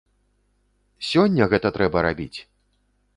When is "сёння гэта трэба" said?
1.09-1.97